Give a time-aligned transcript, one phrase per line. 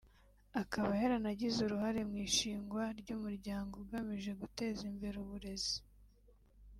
[0.61, 5.77] akaba yaranagize uruhare mu ishingwa ry’umuryango ugamije guteza imbere uburezi